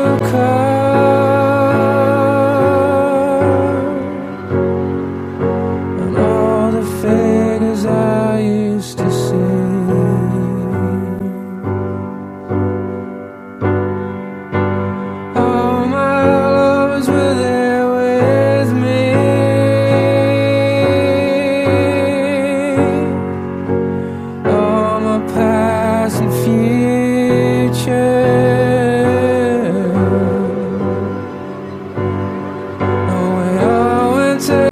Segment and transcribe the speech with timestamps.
[0.00, 0.49] you
[34.40, 34.69] to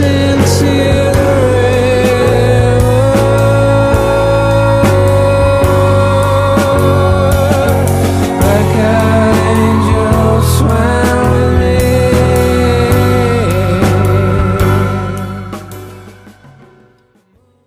[0.00, 0.97] into